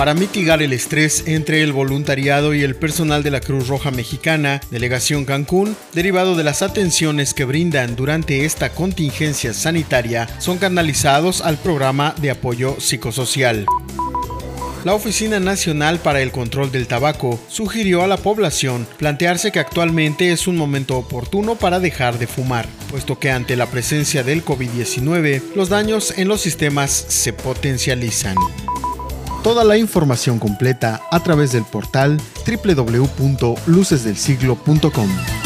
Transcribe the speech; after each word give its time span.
para 0.00 0.14
mitigar 0.14 0.62
el 0.62 0.72
estrés 0.72 1.24
entre 1.26 1.62
el 1.62 1.74
voluntariado 1.74 2.54
y 2.54 2.62
el 2.62 2.74
personal 2.74 3.22
de 3.22 3.30
la 3.30 3.42
Cruz 3.42 3.68
Roja 3.68 3.90
Mexicana, 3.90 4.62
Delegación 4.70 5.26
Cancún, 5.26 5.76
derivado 5.92 6.36
de 6.36 6.44
las 6.44 6.62
atenciones 6.62 7.34
que 7.34 7.44
brindan 7.44 7.96
durante 7.96 8.46
esta 8.46 8.70
contingencia 8.70 9.52
sanitaria, 9.52 10.26
son 10.38 10.56
canalizados 10.56 11.42
al 11.42 11.58
programa 11.58 12.14
de 12.22 12.30
apoyo 12.30 12.80
psicosocial. 12.80 13.66
La 14.86 14.94
Oficina 14.94 15.38
Nacional 15.38 15.98
para 15.98 16.22
el 16.22 16.32
Control 16.32 16.72
del 16.72 16.86
Tabaco 16.86 17.38
sugirió 17.48 18.02
a 18.02 18.06
la 18.06 18.16
población 18.16 18.86
plantearse 18.96 19.52
que 19.52 19.60
actualmente 19.60 20.32
es 20.32 20.46
un 20.46 20.56
momento 20.56 20.96
oportuno 20.96 21.56
para 21.56 21.78
dejar 21.78 22.18
de 22.18 22.26
fumar, 22.26 22.66
puesto 22.90 23.18
que 23.18 23.30
ante 23.30 23.56
la 23.56 23.66
presencia 23.66 24.22
del 24.22 24.42
COVID-19 24.44 25.54
los 25.54 25.68
daños 25.68 26.14
en 26.18 26.28
los 26.28 26.40
sistemas 26.40 26.90
se 26.90 27.32
potencializan. 27.32 28.36
Toda 29.42 29.64
la 29.64 29.76
información 29.78 30.38
completa 30.38 31.02
a 31.10 31.22
través 31.22 31.52
del 31.52 31.64
portal 31.64 32.20
www.lucesdelsiglo.com. 32.46 35.39